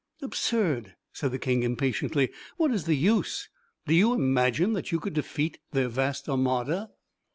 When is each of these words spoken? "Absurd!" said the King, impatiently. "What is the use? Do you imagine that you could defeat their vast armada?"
"Absurd!" 0.23 0.95
said 1.13 1.29
the 1.31 1.37
King, 1.37 1.61
impatiently. 1.61 2.31
"What 2.57 2.71
is 2.71 2.85
the 2.85 2.95
use? 2.95 3.49
Do 3.85 3.93
you 3.93 4.13
imagine 4.15 4.73
that 4.73 4.91
you 4.91 4.99
could 4.99 5.13
defeat 5.13 5.59
their 5.73 5.89
vast 5.89 6.27
armada?" 6.27 6.89